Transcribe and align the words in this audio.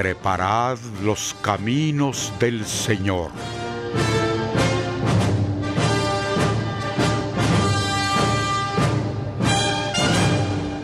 Preparad 0.00 0.78
los 1.02 1.34
caminos 1.42 2.32
del 2.38 2.64
Señor. 2.64 3.32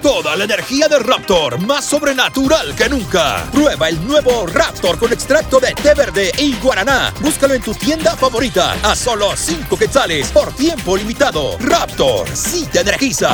Toda 0.02 0.34
la 0.34 0.42
energía 0.42 0.88
de 0.88 0.98
Raptor, 0.98 1.60
más 1.60 1.84
sobrenatural 1.84 2.74
que 2.74 2.88
nunca. 2.88 3.45
Prueba 3.52 3.88
el 3.88 4.05
nuevo 4.05 4.48
Raptor 4.48 4.98
con 4.98 5.12
extracto 5.12 5.60
de 5.60 5.72
té 5.74 5.94
verde 5.94 6.33
y 6.36 6.56
guaraná. 6.56 7.14
Búscalo 7.20 7.55
en 7.55 7.62
tu 7.62 7.72
tienda 7.72 8.16
favorita 8.16 8.72
a 8.83 8.96
solo 8.96 9.36
5 9.36 9.77
quetzales 9.77 10.33
por 10.33 10.52
tiempo 10.56 10.96
limitado. 10.96 11.56
Raptor, 11.60 12.28
sí 12.34 12.69
te 12.72 12.80
energiza. 12.80 13.30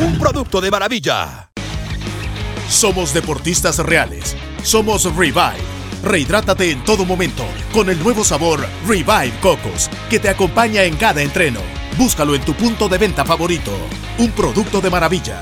Un 0.00 0.18
producto 0.18 0.60
de 0.60 0.68
maravilla. 0.72 1.48
Somos 2.68 3.14
deportistas 3.14 3.78
reales. 3.78 4.34
Somos 4.62 5.04
Revive. 5.16 5.56
Rehidrátate 6.02 6.70
en 6.70 6.84
todo 6.84 7.04
momento 7.04 7.44
con 7.72 7.90
el 7.90 8.02
nuevo 8.02 8.24
sabor 8.24 8.60
Revive 8.86 9.32
Cocos 9.40 9.90
que 10.08 10.18
te 10.18 10.28
acompaña 10.28 10.84
en 10.84 10.96
cada 10.96 11.22
entreno. 11.22 11.60
Búscalo 11.98 12.34
en 12.34 12.42
tu 12.42 12.54
punto 12.54 12.88
de 12.88 12.98
venta 12.98 13.24
favorito. 13.24 13.72
Un 14.18 14.30
producto 14.30 14.80
de 14.80 14.90
maravilla. 14.90 15.40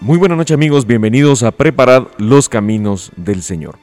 Muy 0.00 0.18
buena 0.18 0.34
noche 0.34 0.54
amigos, 0.54 0.86
bienvenidos 0.86 1.42
a 1.42 1.52
Preparad 1.52 2.08
los 2.18 2.48
Caminos 2.48 3.12
del 3.16 3.42
Señor. 3.42 3.78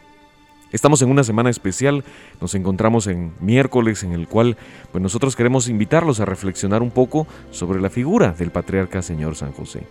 Estamos 0.71 1.01
en 1.01 1.09
una 1.09 1.23
semana 1.23 1.49
especial, 1.49 2.03
nos 2.41 2.53
encontramos 2.55 3.07
en 3.07 3.33
miércoles 3.39 4.03
en 4.03 4.11
el 4.11 4.27
cual 4.27 4.57
pues 4.91 5.01
nosotros 5.01 5.35
queremos 5.35 5.69
invitarlos 5.69 6.19
a 6.19 6.25
reflexionar 6.25 6.81
un 6.81 6.91
poco 6.91 7.25
sobre 7.51 7.81
la 7.81 7.89
figura 7.89 8.33
del 8.33 8.51
patriarca 8.51 9.01
Señor 9.01 9.35
San 9.35 9.53
José. 9.53 9.83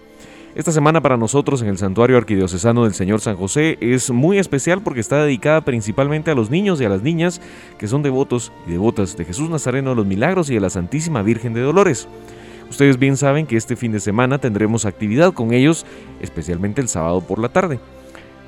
Esta 0.55 0.73
semana 0.73 1.03
para 1.03 1.19
nosotros 1.19 1.61
en 1.61 1.69
el 1.69 1.79
Santuario 1.79 2.17
Arquidiocesano 2.17 2.85
del 2.85 2.95
Señor 2.95 3.21
San 3.21 3.37
José 3.37 3.77
es 3.81 4.11
muy 4.11 4.39
especial 4.39 4.83
porque 4.83 5.01
está 5.01 5.23
dedicada 5.23 5.61
principalmente 5.61 6.31
a 6.31 6.35
los 6.35 6.51
niños 6.51 6.81
y 6.81 6.87
a 6.87 6.89
las 6.89 7.03
niñas 7.03 7.41
que 7.79 7.87
son 7.87 8.03
devotos 8.03 8.51
y 8.67 8.73
devotas 8.73 9.17
de 9.17 9.27
Jesús 9.27 9.51
Nazareno 9.51 9.91
de 9.91 9.97
los 9.97 10.07
Milagros 10.07 10.49
y 10.49 10.55
de 10.55 10.61
la 10.61 10.71
Santísima 10.71 11.23
Virgen 11.23 11.53
de 11.53 11.61
Dolores. 11.61 12.09
Ustedes 12.71 12.99
bien 12.99 13.17
saben 13.17 13.47
que 13.47 13.57
este 13.57 13.77
fin 13.77 13.93
de 13.93 14.01
semana 14.01 14.39
tendremos 14.39 14.87
actividad 14.87 15.33
con 15.35 15.53
ellos, 15.53 15.85
especialmente 16.21 16.81
el 16.81 16.89
sábado 16.89 17.21
por 17.21 17.39
la 17.39 17.51
tarde. 17.51 17.79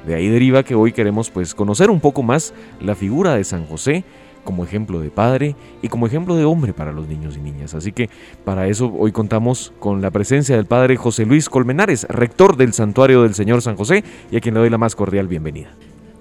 De 0.06 0.14
ahí 0.14 0.28
deriva 0.28 0.62
que 0.62 0.74
hoy 0.74 0.92
queremos 0.92 1.30
pues 1.30 1.54
conocer 1.54 1.90
un 1.90 2.00
poco 2.00 2.22
más 2.22 2.54
la 2.80 2.94
figura 2.94 3.34
de 3.34 3.44
San 3.44 3.66
José 3.66 4.04
como 4.44 4.64
ejemplo 4.64 5.00
de 5.00 5.10
padre 5.10 5.56
y 5.82 5.88
como 5.88 6.06
ejemplo 6.06 6.36
de 6.36 6.44
hombre 6.44 6.72
para 6.72 6.92
los 6.92 7.08
niños 7.08 7.36
y 7.36 7.40
niñas. 7.40 7.74
Así 7.74 7.92
que 7.92 8.08
para 8.44 8.66
eso 8.68 8.92
hoy 8.98 9.12
contamos 9.12 9.72
con 9.78 10.00
la 10.00 10.10
presencia 10.10 10.56
del 10.56 10.66
padre 10.66 10.96
José 10.96 11.26
Luis 11.26 11.48
Colmenares, 11.48 12.06
rector 12.08 12.56
del 12.56 12.72
Santuario 12.72 13.22
del 13.22 13.34
Señor 13.34 13.62
San 13.62 13.76
José, 13.76 14.04
y 14.30 14.36
a 14.36 14.40
quien 14.40 14.54
le 14.54 14.60
doy 14.60 14.70
la 14.70 14.78
más 14.78 14.96
cordial 14.96 15.28
bienvenida. 15.28 15.70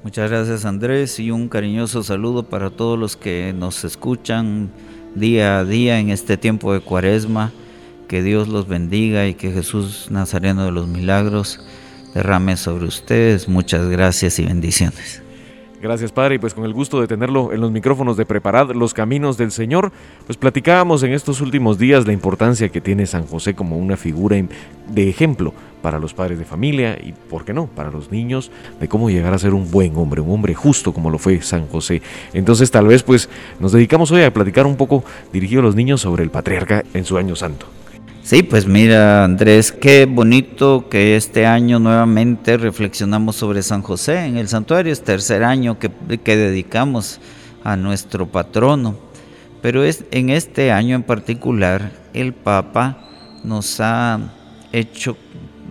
Muchas 0.03 0.29
gracias 0.29 0.63
Andrés 0.63 1.19
y 1.19 1.31
un 1.31 1.49
cariñoso 1.49 2.03
saludo 2.03 2.43
para 2.43 2.69
todos 2.69 2.97
los 2.97 3.17
que 3.17 3.53
nos 3.53 3.83
escuchan 3.83 4.69
día 5.13 5.59
a 5.59 5.65
día 5.65 5.99
en 5.99 6.09
este 6.09 6.37
tiempo 6.37 6.73
de 6.73 6.79
cuaresma 6.79 7.51
que 8.07 8.23
Dios 8.23 8.47
los 8.47 8.67
bendiga 8.67 9.27
y 9.27 9.33
que 9.33 9.51
Jesús 9.51 10.07
Nazareno 10.09 10.65
de 10.65 10.71
los 10.71 10.87
Milagros 10.87 11.59
derrame 12.13 12.57
sobre 12.57 12.85
ustedes 12.85 13.47
muchas 13.47 13.87
gracias 13.87 14.39
y 14.39 14.45
bendiciones. 14.45 15.21
Gracias 15.81 16.11
Padre, 16.11 16.35
y 16.35 16.39
pues 16.39 16.53
con 16.53 16.65
el 16.65 16.73
gusto 16.73 16.99
de 16.99 17.07
tenerlo 17.07 17.53
en 17.53 17.61
los 17.61 17.71
micrófonos 17.71 18.17
de 18.17 18.25
Preparar 18.25 18.75
los 18.75 18.93
Caminos 18.93 19.37
del 19.37 19.51
Señor, 19.51 19.93
pues 20.25 20.37
platicábamos 20.37 21.03
en 21.03 21.13
estos 21.13 21.39
últimos 21.39 21.77
días 21.77 22.05
la 22.05 22.11
importancia 22.11 22.67
que 22.67 22.81
tiene 22.81 23.05
San 23.05 23.25
José 23.25 23.55
como 23.55 23.77
una 23.77 23.95
figura 23.95 24.35
de 24.89 25.09
ejemplo 25.09 25.53
para 25.81 25.97
los 25.97 26.13
padres 26.13 26.37
de 26.37 26.43
familia 26.43 26.97
y, 27.01 27.13
¿por 27.13 27.45
qué 27.45 27.53
no?, 27.53 27.67
para 27.67 27.91
los 27.91 28.11
niños, 28.11 28.51
de 28.81 28.89
cómo 28.89 29.09
llegar 29.09 29.33
a 29.33 29.39
ser 29.39 29.53
un 29.53 29.71
buen 29.71 29.95
hombre, 29.95 30.19
un 30.19 30.31
hombre 30.31 30.53
justo 30.53 30.93
como 30.93 31.09
lo 31.09 31.17
fue 31.17 31.41
San 31.41 31.67
José. 31.67 32.01
Entonces 32.33 32.69
tal 32.71 32.87
vez 32.87 33.03
pues 33.03 33.29
nos 33.61 33.71
dedicamos 33.71 34.11
hoy 34.11 34.23
a 34.23 34.33
platicar 34.33 34.65
un 34.65 34.75
poco 34.75 35.05
dirigido 35.31 35.61
a 35.61 35.63
los 35.63 35.75
niños 35.75 36.01
sobre 36.01 36.23
el 36.23 36.29
patriarca 36.29 36.83
en 36.93 37.05
su 37.05 37.17
año 37.17 37.37
santo. 37.37 37.67
Sí, 38.29 38.43
pues 38.43 38.67
mira 38.67 39.23
Andrés, 39.23 39.71
qué 39.71 40.05
bonito 40.05 40.87
que 40.87 41.15
este 41.15 41.47
año 41.47 41.79
nuevamente 41.79 42.57
reflexionamos 42.57 43.35
sobre 43.37 43.63
San 43.63 43.81
José 43.81 44.25
en 44.25 44.37
el 44.37 44.47
santuario, 44.47 44.93
es 44.93 45.01
tercer 45.01 45.43
año 45.43 45.79
que, 45.79 45.89
que 46.19 46.37
dedicamos 46.37 47.19
a 47.63 47.75
nuestro 47.75 48.27
patrono, 48.27 48.99
pero 49.63 49.83
es, 49.83 50.05
en 50.11 50.29
este 50.29 50.71
año 50.71 50.95
en 50.95 51.01
particular 51.01 51.91
el 52.13 52.33
Papa 52.33 52.99
nos 53.43 53.79
ha 53.79 54.19
hecho, 54.73 55.17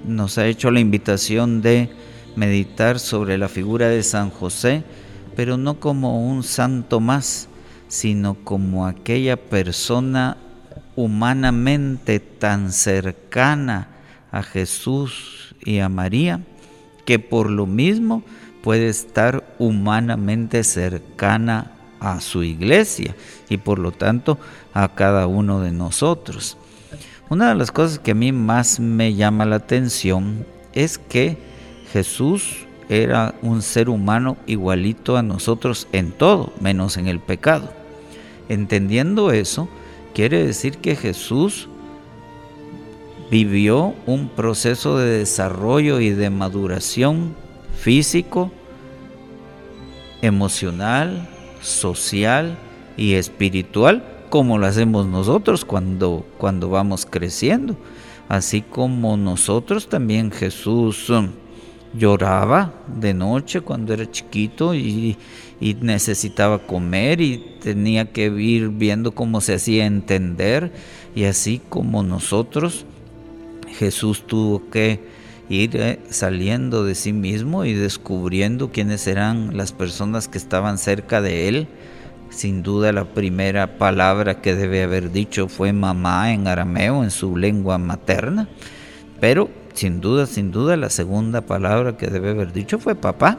nos 0.04 0.36
ha 0.36 0.48
hecho 0.48 0.72
la 0.72 0.80
invitación 0.80 1.62
de 1.62 1.90
meditar 2.34 2.98
sobre 2.98 3.38
la 3.38 3.48
figura 3.48 3.88
de 3.88 4.02
San 4.02 4.30
José, 4.30 4.82
pero 5.36 5.56
no 5.56 5.78
como 5.78 6.28
un 6.28 6.42
santo 6.42 6.98
más, 6.98 7.48
sino 7.86 8.34
como 8.34 8.84
aquella 8.84 9.36
persona 9.36 10.38
humanamente 10.98 12.18
tan 12.18 12.72
cercana 12.72 13.86
a 14.32 14.42
Jesús 14.42 15.54
y 15.64 15.78
a 15.78 15.88
María, 15.88 16.40
que 17.04 17.20
por 17.20 17.50
lo 17.50 17.66
mismo 17.66 18.24
puede 18.64 18.88
estar 18.88 19.54
humanamente 19.60 20.64
cercana 20.64 21.70
a 22.00 22.20
su 22.20 22.42
iglesia 22.42 23.14
y 23.48 23.58
por 23.58 23.78
lo 23.78 23.92
tanto 23.92 24.40
a 24.74 24.88
cada 24.88 25.28
uno 25.28 25.60
de 25.60 25.70
nosotros. 25.70 26.56
Una 27.30 27.50
de 27.50 27.54
las 27.54 27.70
cosas 27.70 28.00
que 28.00 28.10
a 28.10 28.16
mí 28.16 28.32
más 28.32 28.80
me 28.80 29.14
llama 29.14 29.44
la 29.44 29.54
atención 29.54 30.44
es 30.72 30.98
que 30.98 31.38
Jesús 31.92 32.66
era 32.88 33.36
un 33.40 33.62
ser 33.62 33.88
humano 33.88 34.36
igualito 34.48 35.16
a 35.16 35.22
nosotros 35.22 35.86
en 35.92 36.10
todo, 36.10 36.52
menos 36.60 36.96
en 36.96 37.06
el 37.06 37.20
pecado. 37.20 37.72
Entendiendo 38.48 39.30
eso, 39.30 39.68
Quiere 40.18 40.44
decir 40.44 40.78
que 40.78 40.96
Jesús 40.96 41.68
vivió 43.30 43.94
un 44.04 44.28
proceso 44.28 44.98
de 44.98 45.18
desarrollo 45.18 46.00
y 46.00 46.10
de 46.10 46.28
maduración 46.28 47.36
físico, 47.72 48.50
emocional, 50.20 51.28
social 51.60 52.58
y 52.96 53.12
espiritual, 53.12 54.24
como 54.28 54.58
lo 54.58 54.66
hacemos 54.66 55.06
nosotros 55.06 55.64
cuando, 55.64 56.26
cuando 56.36 56.68
vamos 56.68 57.06
creciendo. 57.06 57.76
Así 58.28 58.62
como 58.62 59.16
nosotros 59.16 59.88
también 59.88 60.32
Jesús 60.32 61.10
um, 61.10 61.28
lloraba 61.94 62.72
de 62.86 63.14
noche 63.14 63.60
cuando 63.60 63.94
era 63.94 64.10
chiquito 64.10 64.74
y, 64.74 65.16
necesitaba 65.60 66.60
comer 66.60 67.20
y 67.20 67.38
tenía 67.60 68.12
que 68.12 68.26
ir 68.26 68.68
viendo 68.68 69.12
cómo 69.12 69.40
se 69.40 69.54
hacía 69.54 69.86
entender 69.86 70.70
y 71.16 71.24
así 71.24 71.60
como 71.68 72.04
nosotros 72.04 72.86
Jesús 73.76 74.24
tuvo 74.24 74.70
que 74.70 75.00
ir 75.48 75.70
eh, 75.74 75.98
saliendo 76.10 76.84
de 76.84 76.94
sí 76.94 77.12
mismo 77.12 77.64
y 77.64 77.74
descubriendo 77.74 78.70
quiénes 78.70 79.06
eran 79.08 79.56
las 79.56 79.72
personas 79.72 80.28
que 80.28 80.38
estaban 80.38 80.78
cerca 80.78 81.20
de 81.20 81.48
él. 81.48 81.68
Sin 82.30 82.62
duda 82.62 82.92
la 82.92 83.06
primera 83.06 83.78
palabra 83.78 84.40
que 84.40 84.54
debe 84.54 84.82
haber 84.82 85.10
dicho 85.10 85.48
fue 85.48 85.72
mamá 85.72 86.32
en 86.32 86.46
arameo, 86.46 87.02
en 87.02 87.10
su 87.10 87.36
lengua 87.36 87.78
materna, 87.78 88.48
pero 89.18 89.48
sin 89.78 90.00
duda, 90.00 90.26
sin 90.26 90.50
duda, 90.50 90.76
la 90.76 90.90
segunda 90.90 91.40
palabra 91.40 91.96
que 91.96 92.08
debe 92.08 92.30
haber 92.30 92.52
dicho 92.52 92.80
fue 92.80 92.96
papá. 92.96 93.38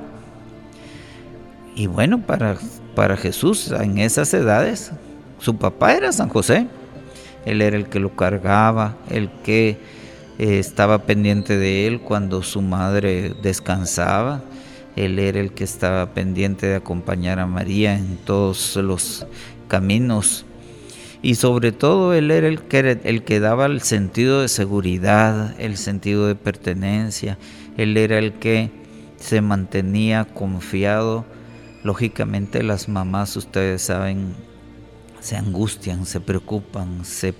Y 1.75 1.87
bueno, 1.87 2.21
para, 2.21 2.57
para 2.95 3.17
Jesús 3.17 3.71
en 3.71 3.97
esas 3.97 4.33
edades, 4.33 4.91
su 5.39 5.57
papá 5.57 5.95
era 5.95 6.13
San 6.13 6.29
José. 6.29 6.67
Él 7.45 7.61
era 7.61 7.75
el 7.75 7.89
que 7.89 7.99
lo 7.99 8.15
cargaba, 8.15 8.95
el 9.09 9.29
que 9.43 9.79
eh, 10.37 10.59
estaba 10.59 10.99
pendiente 10.99 11.57
de 11.57 11.87
él 11.87 11.99
cuando 11.99 12.41
su 12.41 12.61
madre 12.61 13.33
descansaba. 13.41 14.41
Él 14.95 15.19
era 15.19 15.41
el 15.41 15.51
que 15.51 15.65
estaba 15.65 16.13
pendiente 16.13 16.67
de 16.67 16.75
acompañar 16.75 17.39
a 17.39 17.47
María 17.47 17.97
en 17.97 18.15
todos 18.15 18.77
los 18.77 19.27
caminos 19.67 20.45
y 21.21 21.35
sobre 21.35 21.71
todo 21.71 22.13
él 22.13 22.31
era 22.31 22.47
el 22.47 23.23
que, 23.23 23.39
daba 23.39 23.65
el 23.65 23.81
sentido 23.81 24.41
de 24.41 24.47
seguridad, 24.47 25.53
el 25.59 25.75
sentido 25.75 26.27
de 26.27 26.35
pertenencia, 26.35 27.37
él 27.77 27.97
era 27.97 28.19
el 28.19 28.33
que 28.33 28.71
se 29.17 29.41
mantenía 29.41 30.25
confiado. 30.25 31.25
Lógicamente 31.83 32.63
las 32.63 32.87
mamás, 32.87 33.35
ustedes 33.35 33.81
saben, 33.81 34.33
se 35.19 35.35
angustian, 35.35 36.05
se 36.05 36.21
preocupan, 36.21 37.03
se, 37.03 37.33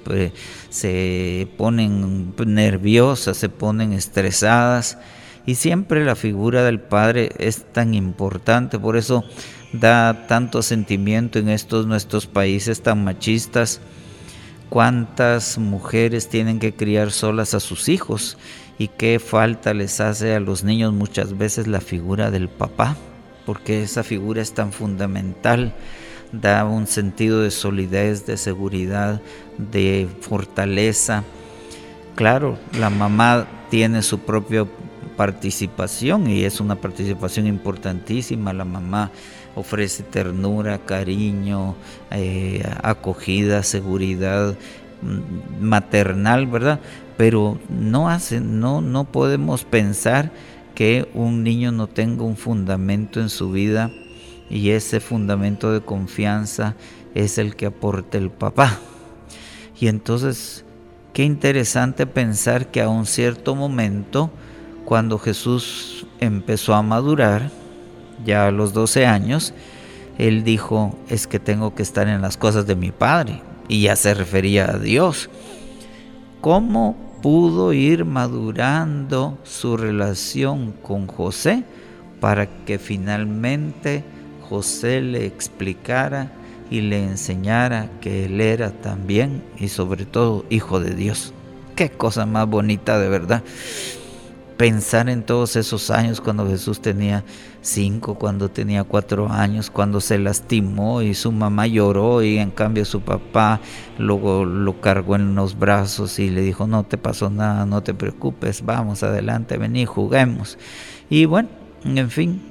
se 0.70 1.48
ponen 1.58 2.34
nerviosas, 2.46 3.38
se 3.38 3.48
ponen 3.48 3.94
estresadas. 3.94 4.98
Y 5.46 5.56
siempre 5.56 6.04
la 6.04 6.16
figura 6.16 6.64
del 6.64 6.82
padre 6.82 7.32
es 7.40 7.64
tan 7.72 7.94
importante, 7.94 8.78
por 8.78 8.98
eso 8.98 9.24
da 9.74 10.28
tanto 10.28 10.62
sentimiento 10.62 11.40
en 11.40 11.50
estos 11.50 11.86
nuestros 11.86 12.26
países 12.26 12.82
tan 12.82 13.04
machistas. 13.04 13.82
Cuántas 14.70 15.58
mujeres 15.58 16.30
tienen 16.30 16.60
que 16.60 16.74
criar 16.74 17.12
solas 17.12 17.54
a 17.54 17.60
sus 17.60 17.90
hijos 17.90 18.38
y 18.78 18.88
qué 18.88 19.20
falta 19.20 19.74
les 19.74 20.00
hace 20.00 20.36
a 20.36 20.40
los 20.40 20.64
niños 20.64 20.94
muchas 20.94 21.38
veces 21.38 21.68
la 21.68 21.82
figura 21.82 22.32
del 22.32 22.50
papá, 22.50 22.96
porque 23.46 23.84
esa 23.84 24.04
figura 24.04 24.42
es 24.42 24.54
tan 24.54 24.72
fundamental, 24.72 25.74
da 26.32 26.66
un 26.66 26.86
sentido 26.86 27.42
de 27.42 27.52
solidez, 27.52 28.26
de 28.26 28.38
seguridad, 28.38 29.22
de 29.58 30.08
fortaleza. 30.22 31.24
Claro, 32.16 32.60
la 32.78 32.90
mamá 32.90 33.48
tiene 33.70 34.04
su 34.04 34.20
propia 34.20 34.66
participación 35.18 36.30
y 36.30 36.44
es 36.44 36.62
una 36.62 36.76
participación 36.76 37.48
importantísima. 37.48 38.54
La 38.54 38.66
mamá 38.66 39.12
ofrece 39.60 40.04
ternura, 40.04 40.80
cariño, 40.80 41.76
eh, 42.12 42.64
acogida, 42.82 43.64
seguridad 43.64 44.56
mm, 45.02 45.64
maternal, 45.64 46.48
¿verdad? 46.48 46.80
pero 47.20 47.60
no 47.68 48.10
hace, 48.10 48.40
no, 48.40 48.80
no 48.80 49.04
podemos 49.04 49.66
pensar 49.66 50.32
que 50.74 51.10
un 51.14 51.44
niño 51.44 51.74
no 51.74 51.88
tenga 51.88 52.24
un 52.24 52.38
fundamento 52.38 53.20
en 53.20 53.28
su 53.28 53.52
vida 53.52 53.92
y 54.50 54.70
ese 54.70 55.02
fundamento 55.02 55.74
de 55.74 55.82
confianza 55.82 56.78
es 57.16 57.38
el 57.38 57.58
que 57.58 57.66
aporta 57.66 58.18
el 58.18 58.30
papá. 58.30 58.80
Y 59.78 59.88
entonces, 59.88 60.64
qué 61.12 61.26
interesante 61.26 62.08
pensar 62.08 62.72
que 62.72 62.82
a 62.82 62.88
un 62.88 63.06
cierto 63.06 63.54
momento, 63.54 64.32
cuando 64.86 65.20
Jesús 65.20 66.08
empezó 66.22 66.74
a 66.74 66.82
madurar, 66.84 67.52
ya 68.26 68.48
a 68.48 68.52
los 68.52 68.74
12 68.74 69.06
años, 69.06 69.54
él 70.18 70.44
dijo, 70.44 70.98
es 71.10 71.28
que 71.28 71.40
tengo 71.40 71.76
que 71.76 71.84
estar 71.84 72.08
en 72.08 72.22
las 72.22 72.38
cosas 72.38 72.68
de 72.68 72.76
mi 72.76 72.92
Padre. 72.92 73.42
Y 73.68 73.84
ya 73.84 73.96
se 73.96 74.14
refería 74.14 74.72
a 74.72 74.80
Dios. 74.80 75.30
¿Cómo 76.42 77.10
pudo 77.22 77.74
ir 77.74 78.06
madurando 78.06 79.38
su 79.44 79.78
relación 79.78 80.72
con 80.82 81.08
José 81.08 81.64
para 82.20 82.48
que 82.66 82.80
finalmente 82.80 84.04
José 84.50 85.02
le 85.02 85.26
explicara 85.26 86.32
y 86.72 86.82
le 86.82 87.04
enseñara 87.04 87.90
que 88.02 88.26
él 88.26 88.42
era 88.42 88.72
también 88.72 89.44
y 89.58 89.70
sobre 89.70 90.06
todo 90.06 90.46
hijo 90.50 90.80
de 90.80 90.94
Dios. 90.94 91.34
Qué 91.76 91.90
cosa 91.90 92.26
más 92.26 92.48
bonita 92.48 93.00
de 93.00 93.10
verdad 93.10 93.44
pensar 94.60 95.08
en 95.08 95.24
todos 95.24 95.56
esos 95.56 95.90
años 95.90 96.20
cuando 96.20 96.46
Jesús 96.46 96.82
tenía 96.82 97.24
cinco, 97.62 98.16
cuando 98.16 98.50
tenía 98.50 98.84
cuatro 98.84 99.30
años, 99.30 99.70
cuando 99.70 100.02
se 100.02 100.20
lastimó 100.20 101.02
y 101.02 101.14
su 101.14 101.32
mamá 101.32 101.66
lloró 101.66 102.22
y 102.22 102.40
en 102.40 102.52
cambio 102.52 102.84
su 102.84 103.00
papá 103.00 103.62
luego 103.98 104.44
lo 104.44 104.82
cargó 104.82 105.16
en 105.16 105.34
los 105.34 105.58
brazos 105.58 106.20
y 106.20 106.30
le 106.30 106.42
dijo 106.42 106.68
no 106.68 106.84
te 106.84 106.98
pasó 106.98 107.30
nada, 107.30 107.66
no 107.66 107.84
te 107.84 107.94
preocupes, 107.94 108.66
vamos 108.66 109.02
adelante, 109.02 109.58
vení, 109.58 109.86
juguemos. 109.86 110.58
Y 111.10 111.24
bueno, 111.24 111.48
en 111.86 112.10
fin, 112.10 112.42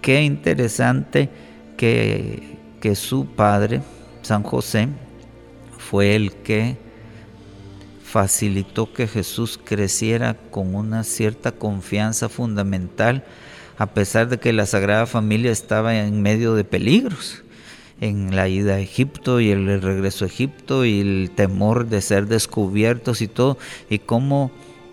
qué 0.00 0.22
interesante 0.22 1.28
que, 1.76 2.56
que 2.80 2.94
su 2.94 3.26
padre, 3.26 3.82
San 4.22 4.44
José, 4.44 4.88
fue 5.76 6.16
el 6.16 6.32
que 6.36 6.78
facilitó 8.10 8.92
que 8.92 9.06
Jesús 9.06 9.58
creciera 9.62 10.34
con 10.50 10.74
una 10.74 11.04
cierta 11.04 11.52
confianza 11.52 12.28
fundamental, 12.28 13.24
a 13.78 13.86
pesar 13.94 14.28
de 14.28 14.38
que 14.38 14.52
la 14.52 14.66
Sagrada 14.66 15.06
Familia 15.06 15.52
estaba 15.52 15.96
en 15.96 16.20
medio 16.20 16.54
de 16.54 16.64
peligros, 16.64 17.44
en 18.00 18.34
la 18.34 18.48
ida 18.48 18.74
a 18.74 18.80
Egipto 18.80 19.40
y 19.40 19.50
el 19.50 19.80
regreso 19.80 20.24
a 20.24 20.28
Egipto 20.28 20.84
y 20.84 21.00
el 21.00 21.30
temor 21.36 21.86
de 21.86 22.00
ser 22.00 22.26
descubiertos 22.26 23.22
y 23.22 23.28
todo, 23.28 23.58
y 23.88 24.00
cómo 24.00 24.50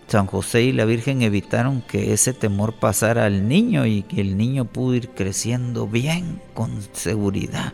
San 0.08 0.28
José 0.28 0.62
y 0.64 0.72
la 0.72 0.86
Virgen 0.86 1.24
evitaron 1.24 1.82
que 1.82 2.14
ese 2.14 2.34
temor 2.34 2.76
pasara 2.76 3.26
al 3.26 3.48
niño 3.48 3.88
y 3.88 4.04
que 4.04 4.22
el 4.22 4.38
niño 4.38 4.66
pudo 4.66 4.94
ir 4.94 5.10
creciendo 5.10 5.88
bien, 5.88 6.40
con 6.54 6.70
seguridad. 6.94 7.74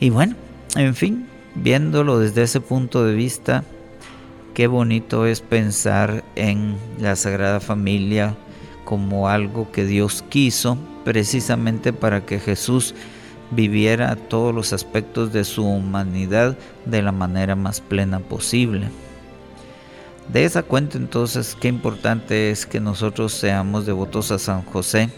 Y 0.00 0.10
bueno, 0.10 0.34
en 0.74 0.96
fin, 0.96 1.28
viéndolo 1.54 2.18
desde 2.18 2.42
ese 2.42 2.60
punto 2.60 3.04
de 3.04 3.14
vista, 3.14 3.64
Qué 4.56 4.68
bonito 4.68 5.26
es 5.26 5.42
pensar 5.42 6.24
en 6.34 6.78
la 6.98 7.14
Sagrada 7.14 7.60
Familia 7.60 8.34
como 8.86 9.28
algo 9.28 9.70
que 9.70 9.84
Dios 9.84 10.24
quiso 10.30 10.78
precisamente 11.04 11.92
para 11.92 12.24
que 12.24 12.40
Jesús 12.40 12.94
viviera 13.50 14.16
todos 14.16 14.54
los 14.54 14.72
aspectos 14.72 15.30
de 15.30 15.44
su 15.44 15.66
humanidad 15.66 16.56
de 16.86 17.02
la 17.02 17.12
manera 17.12 17.54
más 17.54 17.82
plena 17.82 18.20
posible. 18.20 18.88
De 20.32 20.46
esa 20.46 20.62
cuenta 20.62 20.96
entonces 20.96 21.54
qué 21.60 21.68
importante 21.68 22.50
es 22.50 22.64
que 22.64 22.80
nosotros 22.80 23.34
seamos 23.34 23.84
devotos 23.84 24.30
a 24.30 24.38
San 24.38 24.62
José, 24.62 25.10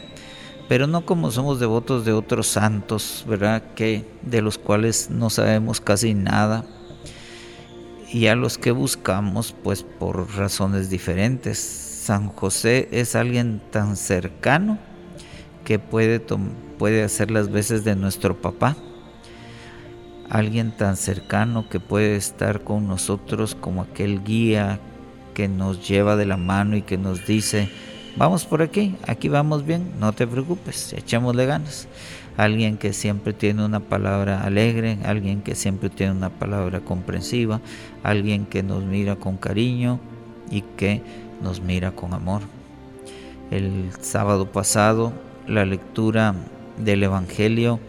pero 0.69 0.89
no 0.89 1.07
como 1.07 1.31
somos 1.31 1.61
devotos 1.61 2.05
de 2.05 2.13
otros 2.13 2.49
santos, 2.49 3.25
¿verdad? 3.29 3.63
Que 3.77 4.05
de 4.23 4.43
los 4.43 4.59
cuales 4.59 5.11
no 5.11 5.31
sabemos 5.31 5.81
casi 5.81 6.13
nada, 6.13 6.65
y 8.13 8.27
a 8.27 8.35
los 8.35 8.59
que 8.59 8.71
buscamos 8.71 9.55
pues 9.63 9.83
por 9.83 10.37
razones 10.37 10.91
diferentes. 10.91 11.59
San 11.59 12.29
José 12.29 12.89
es 12.91 13.15
alguien 13.15 13.61
tan 13.71 13.97
cercano 13.97 14.79
que 15.65 15.79
puede, 15.79 16.21
puede 16.79 17.03
hacer 17.03 17.31
las 17.31 17.51
veces 17.51 17.85
de 17.85 17.97
nuestro 17.97 18.41
papá. 18.41 18.77
Alguien 20.31 20.77
tan 20.77 20.97
cercano 20.97 21.69
que 21.69 21.81
puede 21.81 22.17
estar 22.17 22.65
con 22.65 22.87
nosotros 22.87 23.55
como 23.55 23.83
aquel 23.83 24.25
guía 24.25 24.81
que 25.35 25.49
nos 25.49 25.87
lleva 25.87 26.17
de 26.17 26.27
la 26.27 26.37
mano 26.37 26.77
y 26.77 26.83
que 26.83 26.99
nos 26.99 27.27
dice, 27.27 27.71
vamos 28.17 28.45
por 28.45 28.63
aquí, 28.63 28.97
aquí 29.07 29.29
vamos 29.29 29.65
bien, 29.65 29.93
no 30.01 30.13
te 30.13 30.27
preocupes, 30.27 30.93
echémosle 30.93 31.47
ganas 31.47 31.89
alguien 32.39 32.79
que 32.79 32.93
siempre 32.93 33.33
tiene 33.33 33.65
una 33.65 33.81
palabra 33.81 34.45
alegre, 34.45 34.97
alguien 35.05 35.43
que 35.43 35.57
siempre 35.57 35.91
tiene 35.91 36.13
una 36.13 36.31
palabra 36.31 36.81
comprensiva, 36.81 37.61
alguien 38.05 38.47
que 38.47 38.63
nos 38.63 38.85
mira 38.85 39.17
con 39.17 39.37
cariño 39.37 39.99
y 40.49 40.63
que 40.63 41.03
nos 41.43 41.61
mira 41.61 41.91
con 41.91 42.15
amor. 42.15 42.43
El 43.51 43.91
sábado 44.01 44.53
pasado 44.53 45.13
la 45.49 45.65
lectura 45.65 46.37
del 46.77 47.03
Evangelio 47.03 47.81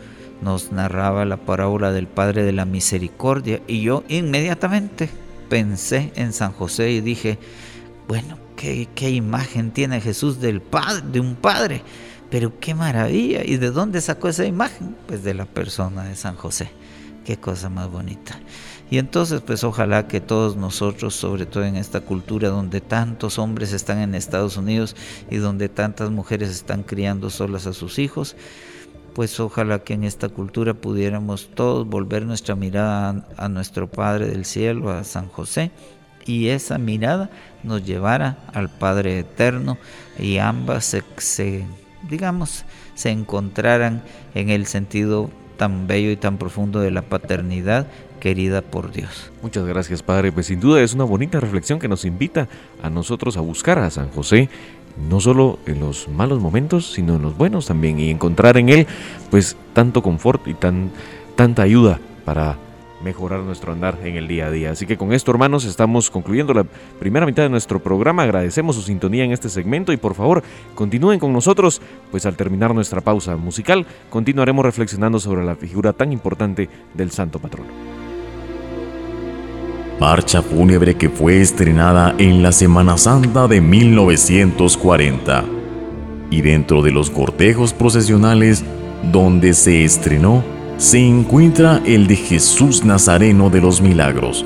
nos 0.41 0.71
narraba 0.71 1.25
la 1.25 1.37
parábola 1.37 1.91
del 1.91 2.07
Padre 2.07 2.43
de 2.43 2.51
la 2.51 2.65
Misericordia 2.65 3.61
y 3.67 3.81
yo 3.81 4.03
inmediatamente 4.07 5.09
pensé 5.47 6.11
en 6.15 6.33
San 6.33 6.53
José 6.53 6.89
y 6.89 7.01
dije, 7.01 7.37
bueno, 8.07 8.39
¿qué, 8.55 8.87
qué 8.95 9.11
imagen 9.11 9.69
tiene 9.69 10.01
Jesús 10.01 10.39
del 10.39 10.59
Padre, 10.59 11.03
de 11.11 11.19
un 11.19 11.35
Padre? 11.35 11.83
Pero 12.29 12.59
qué 12.59 12.75
maravilla. 12.75 13.43
¿Y 13.43 13.57
de 13.57 13.71
dónde 13.71 14.01
sacó 14.01 14.29
esa 14.29 14.45
imagen? 14.45 14.95
Pues 15.07 15.23
de 15.23 15.33
la 15.33 15.45
persona 15.45 16.03
de 16.03 16.15
San 16.15 16.35
José. 16.35 16.71
Qué 17.25 17.37
cosa 17.37 17.69
más 17.69 17.89
bonita. 17.89 18.39
Y 18.91 18.97
entonces, 18.97 19.41
pues 19.41 19.63
ojalá 19.63 20.07
que 20.07 20.19
todos 20.19 20.55
nosotros, 20.55 21.13
sobre 21.13 21.45
todo 21.45 21.63
en 21.63 21.75
esta 21.75 22.01
cultura 22.01 22.49
donde 22.49 22.81
tantos 22.81 23.37
hombres 23.37 23.71
están 23.71 23.99
en 23.99 24.15
Estados 24.15 24.57
Unidos 24.57 24.95
y 25.29 25.37
donde 25.37 25.69
tantas 25.69 26.09
mujeres 26.09 26.49
están 26.49 26.81
criando 26.81 27.29
solas 27.29 27.67
a 27.67 27.73
sus 27.73 27.99
hijos, 27.99 28.35
pues 29.13 29.39
ojalá 29.39 29.83
que 29.83 29.93
en 29.93 30.03
esta 30.03 30.29
cultura 30.29 30.73
pudiéramos 30.73 31.49
todos 31.53 31.87
volver 31.87 32.25
nuestra 32.25 32.55
mirada 32.55 33.27
a, 33.37 33.49
nuestro 33.49 33.89
Padre 33.89 34.27
del 34.27 34.45
Cielo, 34.45 34.89
a 34.91 35.03
San 35.03 35.27
José, 35.27 35.71
y 36.25 36.47
esa 36.47 36.77
mirada 36.77 37.29
nos 37.63 37.85
llevara 37.85 38.37
al 38.53 38.69
Padre 38.69 39.19
Eterno 39.19 39.77
y 40.17 40.37
ambas 40.37 40.85
se, 40.85 41.03
se 41.17 41.65
digamos, 42.07 42.65
se 42.95 43.09
encontraran 43.09 44.03
en 44.35 44.49
el 44.49 44.65
sentido 44.65 45.29
tan 45.57 45.87
bello 45.87 46.11
y 46.11 46.15
tan 46.15 46.37
profundo 46.37 46.79
de 46.79 46.91
la 46.91 47.01
paternidad 47.01 47.87
querida 48.19 48.61
por 48.61 48.91
Dios. 48.91 49.31
Muchas 49.41 49.65
gracias, 49.65 50.03
Padre. 50.03 50.31
Pues 50.31 50.47
sin 50.47 50.59
duda 50.59 50.81
es 50.81 50.93
una 50.93 51.03
bonita 51.03 51.39
reflexión 51.39 51.79
que 51.79 51.87
nos 51.87 52.05
invita 52.05 52.47
a 52.81 52.89
nosotros 52.89 53.37
a 53.37 53.41
buscar 53.41 53.79
a 53.79 53.89
San 53.89 54.09
José, 54.09 54.49
no 55.09 55.19
solo 55.19 55.59
en 55.65 55.79
los 55.79 56.07
malos 56.07 56.39
momentos, 56.39 56.93
sino 56.93 57.15
en 57.15 57.21
los 57.21 57.37
buenos 57.37 57.67
también, 57.67 57.99
y 57.99 58.09
encontrar 58.09 58.57
en 58.57 58.69
él, 58.69 58.87
pues, 59.29 59.55
tanto 59.73 60.01
confort 60.01 60.47
y 60.47 60.53
tan, 60.53 60.91
tanta 61.35 61.63
ayuda 61.63 61.99
para 62.25 62.57
mejorar 63.03 63.41
nuestro 63.41 63.73
andar 63.73 63.97
en 64.03 64.15
el 64.15 64.27
día 64.27 64.47
a 64.47 64.51
día. 64.51 64.71
Así 64.71 64.85
que 64.85 64.97
con 64.97 65.13
esto, 65.13 65.31
hermanos, 65.31 65.65
estamos 65.65 66.09
concluyendo 66.09 66.53
la 66.53 66.65
primera 66.99 67.25
mitad 67.25 67.43
de 67.43 67.49
nuestro 67.49 67.79
programa. 67.79 68.23
Agradecemos 68.23 68.75
su 68.75 68.81
sintonía 68.81 69.23
en 69.23 69.31
este 69.31 69.49
segmento 69.49 69.93
y 69.93 69.97
por 69.97 70.15
favor, 70.15 70.43
continúen 70.75 71.19
con 71.19 71.33
nosotros, 71.33 71.81
pues 72.11 72.25
al 72.25 72.35
terminar 72.35 72.73
nuestra 72.73 73.01
pausa 73.01 73.35
musical, 73.37 73.85
continuaremos 74.09 74.65
reflexionando 74.65 75.19
sobre 75.19 75.45
la 75.45 75.55
figura 75.55 75.93
tan 75.93 76.11
importante 76.11 76.69
del 76.93 77.11
Santo 77.11 77.39
Patrono. 77.39 77.69
Marcha 79.99 80.41
fúnebre 80.41 80.95
que 80.95 81.09
fue 81.09 81.41
estrenada 81.41 82.15
en 82.17 82.41
la 82.41 82.53
Semana 82.53 82.97
Santa 82.97 83.49
de 83.49 83.59
1940 83.59 85.43
y 86.31 86.41
dentro 86.41 86.81
de 86.81 86.91
los 86.91 87.09
cortejos 87.09 87.73
procesionales 87.73 88.63
donde 89.11 89.53
se 89.53 89.83
estrenó 89.83 90.43
se 90.79 90.97
encuentra 90.97 91.81
el 91.85 92.07
de 92.07 92.15
Jesús 92.15 92.85
Nazareno 92.85 93.49
de 93.49 93.59
los 93.59 93.81
Milagros, 93.81 94.45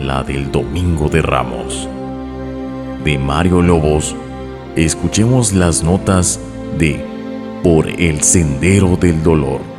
la 0.00 0.22
del 0.22 0.50
Domingo 0.50 1.10
de 1.10 1.20
Ramos. 1.20 1.86
De 3.04 3.18
Mario 3.18 3.60
Lobos, 3.60 4.16
escuchemos 4.76 5.52
las 5.52 5.84
notas 5.84 6.40
de 6.78 7.04
Por 7.62 7.86
el 7.86 8.22
Sendero 8.22 8.96
del 8.96 9.22
Dolor. 9.22 9.77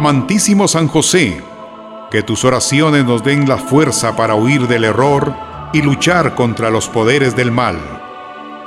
Amantísimo 0.00 0.66
San 0.66 0.88
José, 0.88 1.42
que 2.10 2.22
tus 2.22 2.46
oraciones 2.46 3.04
nos 3.04 3.22
den 3.22 3.46
la 3.46 3.58
fuerza 3.58 4.16
para 4.16 4.34
huir 4.34 4.66
del 4.66 4.84
error 4.84 5.34
y 5.74 5.82
luchar 5.82 6.34
contra 6.34 6.70
los 6.70 6.88
poderes 6.88 7.36
del 7.36 7.52
mal, 7.52 7.76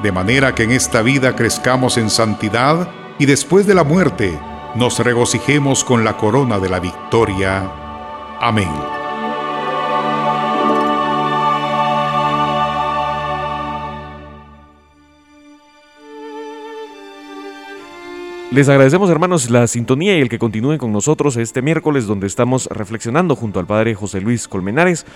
de 0.03 0.11
manera 0.11 0.53
que 0.53 0.61
en 0.61 0.69
esta 0.69 1.01
vida 1.01 1.35
crezcamos 1.35 1.97
en 1.97 2.11
santidad 2.11 2.87
y 3.17 3.25
después 3.25 3.65
de 3.65 3.73
la 3.73 3.83
muerte 3.83 4.39
nos 4.75 4.99
regocijemos 4.99 5.83
con 5.83 6.03
la 6.03 6.17
corona 6.17 6.59
de 6.59 6.69
la 6.69 6.79
victoria. 6.79 7.67
Amén. 8.39 8.69
Les 18.53 18.69
agradecemos 18.69 19.09
hermanos 19.09 19.49
la 19.49 19.65
sintonía 19.65 20.15
y 20.15 20.21
el 20.21 20.29
que 20.29 20.37
continúen 20.37 20.77
con 20.77 20.91
nosotros 20.91 21.37
este 21.37 21.63
miércoles 21.63 22.05
donde 22.05 22.27
estamos 22.27 22.67
reflexionando 22.67 23.35
junto 23.35 23.59
al 23.59 23.65
Padre 23.65 23.95
José 23.95 24.21
Luis 24.21 24.47
Colmenares 24.47 25.07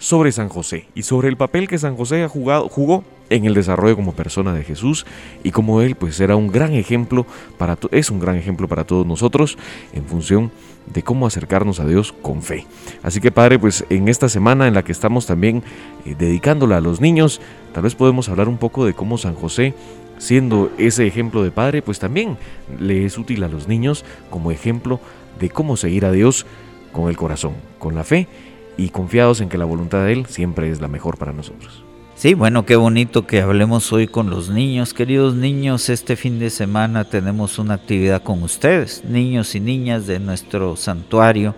sobre 0.00 0.32
San 0.32 0.48
José 0.48 0.88
y 0.96 1.04
sobre 1.04 1.28
el 1.28 1.36
papel 1.36 1.68
que 1.68 1.78
San 1.78 1.94
José 1.94 2.24
ha 2.24 2.28
jugado, 2.28 2.68
jugó 2.68 3.04
en 3.28 3.44
el 3.44 3.54
desarrollo 3.54 3.94
como 3.94 4.14
persona 4.14 4.52
de 4.54 4.64
Jesús 4.64 5.06
y 5.44 5.52
como 5.52 5.82
él 5.82 5.94
pues 5.94 6.18
era 6.18 6.34
un 6.34 6.48
gran 6.48 6.72
ejemplo 6.72 7.26
para 7.58 7.78
es 7.92 8.10
un 8.10 8.18
gran 8.18 8.34
ejemplo 8.34 8.66
para 8.66 8.82
todos 8.82 9.06
nosotros 9.06 9.56
en 9.92 10.04
función 10.04 10.50
de 10.92 11.04
cómo 11.04 11.28
acercarnos 11.28 11.78
a 11.78 11.86
Dios 11.86 12.12
con 12.12 12.42
fe. 12.42 12.66
Así 13.04 13.20
que 13.20 13.30
Padre, 13.30 13.60
pues 13.60 13.84
en 13.88 14.08
esta 14.08 14.28
semana 14.28 14.66
en 14.66 14.74
la 14.74 14.82
que 14.82 14.90
estamos 14.90 15.26
también 15.26 15.62
eh, 16.04 16.16
dedicándola 16.18 16.78
a 16.78 16.80
los 16.80 17.00
niños, 17.00 17.40
tal 17.72 17.84
vez 17.84 17.94
podemos 17.94 18.28
hablar 18.28 18.48
un 18.48 18.58
poco 18.58 18.84
de 18.84 18.94
cómo 18.94 19.16
San 19.16 19.36
José 19.36 19.74
siendo 20.20 20.70
ese 20.78 21.06
ejemplo 21.06 21.42
de 21.42 21.50
padre, 21.50 21.82
pues 21.82 21.98
también 21.98 22.36
le 22.78 23.06
es 23.06 23.18
útil 23.18 23.42
a 23.42 23.48
los 23.48 23.66
niños 23.66 24.04
como 24.28 24.52
ejemplo 24.52 25.00
de 25.40 25.48
cómo 25.48 25.76
seguir 25.76 26.04
a 26.04 26.12
Dios 26.12 26.46
con 26.92 27.08
el 27.08 27.16
corazón, 27.16 27.54
con 27.78 27.94
la 27.94 28.04
fe 28.04 28.28
y 28.76 28.90
confiados 28.90 29.40
en 29.40 29.48
que 29.48 29.58
la 29.58 29.64
voluntad 29.64 30.04
de 30.04 30.12
Él 30.12 30.26
siempre 30.26 30.70
es 30.70 30.80
la 30.80 30.88
mejor 30.88 31.16
para 31.16 31.32
nosotros. 31.32 31.84
Sí, 32.16 32.34
bueno, 32.34 32.66
qué 32.66 32.76
bonito 32.76 33.26
que 33.26 33.40
hablemos 33.40 33.94
hoy 33.94 34.06
con 34.06 34.28
los 34.28 34.50
niños. 34.50 34.92
Queridos 34.92 35.34
niños, 35.34 35.88
este 35.88 36.16
fin 36.16 36.38
de 36.38 36.50
semana 36.50 37.04
tenemos 37.04 37.58
una 37.58 37.74
actividad 37.74 38.22
con 38.22 38.42
ustedes, 38.42 39.02
niños 39.06 39.54
y 39.54 39.60
niñas 39.60 40.06
de 40.06 40.18
nuestro 40.18 40.76
santuario, 40.76 41.54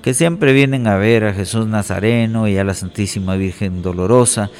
que 0.00 0.14
siempre 0.14 0.54
vienen 0.54 0.86
a 0.86 0.96
ver 0.96 1.24
a 1.24 1.34
Jesús 1.34 1.66
Nazareno 1.66 2.48
y 2.48 2.56
a 2.56 2.64
la 2.64 2.72
Santísima 2.72 3.36
Virgen 3.36 3.82
Dolorosa 3.82 4.50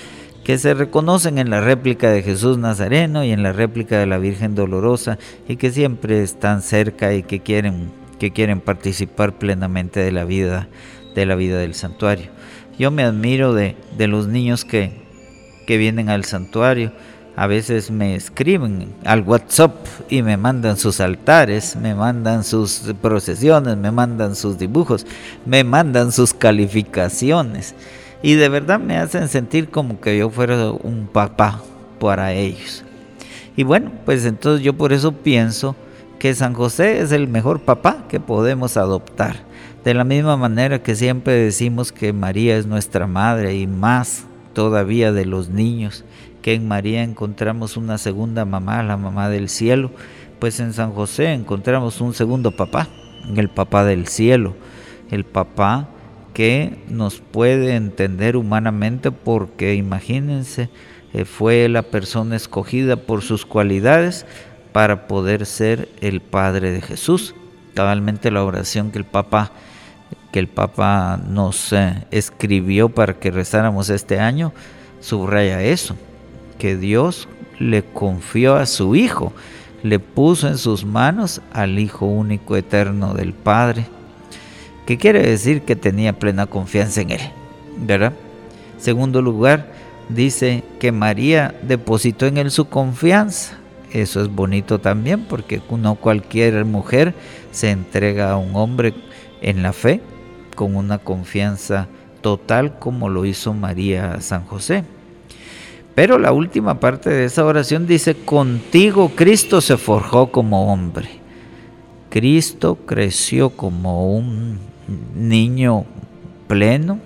que 0.47 0.59
se 0.59 0.75
reconocen 0.75 1.39
en 1.39 1.51
la 1.51 1.61
réplica 1.61 2.09
de 2.09 2.23
Jesús 2.23 2.57
Nazareno 2.57 3.25
y 3.25 3.33
en 3.33 3.43
la 3.43 3.53
réplica 3.53 3.99
de 3.99 4.07
la 4.07 4.19
Virgen 4.19 4.55
Dolorosa 4.55 5.19
y 5.49 5.57
que 5.57 5.73
siempre 5.73 6.23
están 6.23 6.63
cerca 6.63 7.13
y 7.15 7.25
que 7.25 7.41
quieren, 7.41 7.91
que 8.21 8.31
quieren 8.31 8.61
participar 8.61 9.33
plenamente 9.33 9.99
de 9.99 10.13
la 10.13 10.23
vida, 10.23 10.69
de 11.17 11.27
la 11.27 11.35
vida 11.35 11.59
del 11.59 11.75
santuario. 11.75 12.27
Yo 12.79 12.93
me 12.93 13.03
admiro 13.03 13.55
de, 13.55 13.75
los 13.99 14.29
niños 14.29 14.65
que, 14.65 14.93
que 15.67 15.79
vienen 15.79 16.11
al 16.11 16.25
santuario. 16.25 16.93
A 17.35 17.49
veces 17.49 17.91
me 17.91 18.15
escriben 18.15 18.95
al 19.05 19.23
WhatsApp 19.23 19.75
y 20.09 20.23
me 20.23 20.37
mandan 20.37 20.77
sus 20.77 21.01
altares, 21.01 21.75
me 21.75 21.97
mandan 21.97 22.45
sus 22.45 22.95
procesiones, 23.03 23.77
me 23.77 23.91
mandan 23.91 24.37
sus 24.37 24.59
dibujos, 24.59 25.07
me 25.45 25.65
mandan 25.65 26.13
sus 26.13 26.33
calificaciones 26.33 27.75
y 28.23 28.35
de 28.35 28.49
verdad 28.49 28.81
me 28.81 28.97
hacen 28.97 29.29
sentir 29.29 29.69
como 29.69 30.01
que 30.01 30.19
yo 30.19 30.31
fuera 30.31 30.71
un 30.71 31.09
papá 31.13 31.63
para 31.99 32.33
ellos. 32.33 32.85
Y 33.57 33.65
bueno, 33.65 33.91
pues 34.05 34.25
entonces 34.25 34.65
yo 34.65 34.75
por 34.75 34.93
eso 34.93 35.13
pienso 35.13 35.77
que 36.19 36.35
San 36.35 36.55
José 36.55 37.01
es 37.01 37.13
el 37.13 37.29
mejor 37.29 37.61
papá 37.61 38.05
que 38.09 38.21
podemos 38.21 38.77
adoptar. 38.77 39.45
De 39.85 39.95
la 39.95 40.05
misma 40.05 40.37
manera 40.37 40.83
que 40.83 40.97
siempre 40.97 41.35
decimos 41.35 41.93
que 41.93 42.13
María 42.13 42.57
es 42.57 42.67
nuestra 42.67 43.07
madre 43.07 43.55
y 43.55 43.67
más 43.67 44.25
todavía 44.53 45.13
de 45.13 45.27
los 45.27 45.49
niños, 45.49 46.05
que 46.43 46.55
en 46.55 46.67
María 46.67 47.03
encontramos 47.03 47.77
una 47.77 47.99
segunda 47.99 48.45
mamá, 48.45 48.83
la 48.83 48.97
mamá 48.97 49.29
del 49.29 49.49
cielo, 49.49 49.91
pues 50.39 50.61
en 50.61 50.73
San 50.73 50.93
José 50.93 51.33
encontramos 51.33 52.01
un 52.01 52.15
segundo 52.15 52.51
papá, 52.51 52.89
el 53.37 53.49
papá 53.49 53.85
del 53.85 54.07
cielo, 54.07 54.55
el 55.11 55.25
papá 55.25 55.89
que 56.37 56.77
nos 56.91 57.21
puede 57.21 57.77
entender 57.77 58.37
humanamente 58.37 59.11
porque 59.11 59.75
imagínense, 59.75 60.69
eh, 61.15 61.25
fue 61.25 61.67
la 61.71 61.81
persona 61.81 62.37
escogida 62.37 62.97
por 62.97 63.23
sus 63.23 63.47
cualidades 63.47 64.27
para 64.73 65.07
poder 65.07 65.47
ser 65.47 65.89
el 66.03 66.21
Padre 66.21 66.73
de 66.73 66.83
Jesús. 66.83 67.35
Cabalmente 67.73 68.31
la 68.31 68.45
oración 68.45 68.91
que 68.91 68.99
el 68.99 69.07
Papa 69.07 69.51
que 70.31 70.39
el 70.39 70.49
Papa 70.49 71.19
nos 71.27 71.73
eh, 71.73 72.05
escribió 72.11 72.91
para 72.91 73.15
que 73.15 73.31
rezáramos 73.31 73.89
este 73.89 74.21
año 74.21 74.53
subraya 75.01 75.63
eso, 75.63 75.97
que 76.59 76.77
Dios 76.77 77.31
le 77.59 77.83
confió 77.83 78.57
a 78.57 78.67
su 78.67 78.95
Hijo, 78.95 79.33
le 79.83 79.99
puso 80.01 80.49
en 80.49 80.59
sus 80.59 80.85
manos 80.85 81.41
al 81.55 81.79
Hijo 81.79 82.05
único 82.05 82.57
eterno 82.57 83.15
del 83.15 83.33
Padre 83.33 83.87
que 84.87 84.99
quiere 84.99 85.23
decir 85.23 85.63
que 85.63 85.77
tenía 85.77 86.13
plena 86.13 86.47
confianza 86.47 87.01
en 87.01 87.11
él, 87.11 87.21
¿verdad? 87.77 88.13
Segundo 88.79 89.21
lugar, 89.21 89.67
dice 90.09 90.63
que 90.79 90.93
María 90.93 91.55
depositó 91.63 92.27
en 92.27 92.39
él 92.39 92.51
su 92.51 92.69
confianza. 92.69 93.59
Eso 93.93 94.23
es 94.23 94.29
bonito 94.29 94.79
también 94.79 95.25
porque 95.25 95.61
no 95.71 95.97
cualquier 95.97 96.65
mujer 96.65 97.15
se 97.51 97.71
entrega 97.71 98.33
a 98.33 98.37
un 98.37 98.55
hombre 98.55 98.95
en 99.41 99.63
la 99.63 99.73
fe 99.73 100.01
con 100.55 100.77
una 100.77 100.99
confianza 100.99 101.89
total 102.21 102.79
como 102.79 103.09
lo 103.09 103.25
hizo 103.25 103.55
María 103.55 104.21
San 104.21 104.45
José. 104.45 104.85
Pero 105.95 106.19
la 106.19 106.33
última 106.33 106.79
parte 106.79 107.09
de 107.09 107.25
esa 107.25 107.45
oración 107.45 107.87
dice, 107.87 108.15
contigo 108.15 109.13
Cristo 109.15 109.61
se 109.61 109.77
forjó 109.79 110.31
como 110.31 110.73
hombre. 110.73 111.09
Cristo 112.11 112.77
creció 112.87 113.51
como 113.51 114.15
un 114.15 114.59
niño 115.15 115.85
pleno 116.47 116.99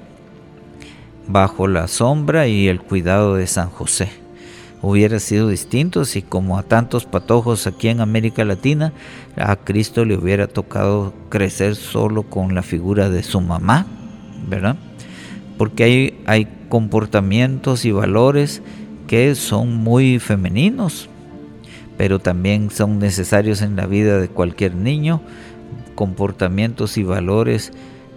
bajo 1.27 1.69
la 1.69 1.89
sombra 1.89 2.47
y 2.49 2.69
el 2.69 2.81
cuidado 2.81 3.37
de 3.37 3.47
San 3.47 3.71
José. 3.71 4.11
Hubiera 4.83 5.21
sido 5.21 5.49
distinto 5.49 6.05
si 6.05 6.23
como 6.23 6.59
a 6.59 6.63
tantos 6.63 7.05
patojos 7.05 7.67
aquí 7.67 7.89
en 7.89 8.01
América 8.01 8.45
Latina, 8.45 8.93
a 9.37 9.57
Cristo 9.57 10.05
le 10.05 10.17
hubiera 10.17 10.47
tocado 10.47 11.13
crecer 11.29 11.77
solo 11.77 12.23
con 12.23 12.55
la 12.55 12.63
figura 12.63 13.11
de 13.11 13.23
su 13.23 13.41
mamá, 13.41 13.87
¿verdad? 14.49 14.77
Porque 15.59 15.85
hay, 15.85 16.21
hay 16.27 16.49
comportamientos 16.71 17.85
y 17.85 17.93
valores 17.93 18.63
que 19.07 19.35
son 19.35 19.77
muy 19.77 20.19
femeninos, 20.19 21.11
pero 21.99 22.19
también 22.19 22.71
son 22.71 22.99
necesarios 22.99 23.61
en 23.61 23.77
la 23.77 23.85
vida 23.85 24.19
de 24.19 24.29
cualquier 24.29 24.75
niño 24.75 25.21
comportamientos 26.01 26.97
y 26.97 27.03
valores 27.03 27.73